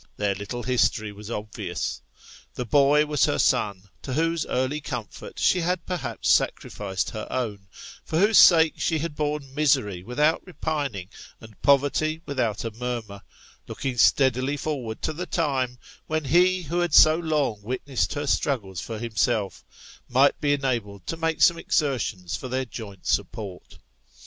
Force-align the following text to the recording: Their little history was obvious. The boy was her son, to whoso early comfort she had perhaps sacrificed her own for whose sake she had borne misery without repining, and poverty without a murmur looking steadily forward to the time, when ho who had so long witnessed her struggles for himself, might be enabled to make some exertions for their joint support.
Their 0.17 0.33
little 0.33 0.63
history 0.63 1.11
was 1.11 1.29
obvious. 1.29 2.01
The 2.55 2.65
boy 2.65 3.05
was 3.05 3.25
her 3.25 3.37
son, 3.37 3.83
to 4.01 4.13
whoso 4.13 4.49
early 4.49 4.81
comfort 4.81 5.37
she 5.37 5.61
had 5.61 5.85
perhaps 5.85 6.27
sacrificed 6.27 7.11
her 7.11 7.27
own 7.29 7.67
for 8.03 8.17
whose 8.17 8.39
sake 8.39 8.79
she 8.81 8.97
had 8.97 9.13
borne 9.15 9.53
misery 9.53 10.01
without 10.01 10.41
repining, 10.43 11.09
and 11.39 11.61
poverty 11.61 12.19
without 12.25 12.65
a 12.65 12.71
murmur 12.71 13.21
looking 13.67 13.95
steadily 13.99 14.57
forward 14.57 15.03
to 15.03 15.13
the 15.13 15.27
time, 15.27 15.77
when 16.07 16.25
ho 16.25 16.61
who 16.67 16.79
had 16.79 16.95
so 16.95 17.15
long 17.17 17.61
witnessed 17.61 18.15
her 18.15 18.25
struggles 18.25 18.81
for 18.81 18.97
himself, 18.97 19.63
might 20.09 20.41
be 20.41 20.51
enabled 20.51 21.05
to 21.05 21.15
make 21.15 21.43
some 21.43 21.59
exertions 21.59 22.35
for 22.35 22.47
their 22.47 22.65
joint 22.65 23.05
support. 23.05 23.77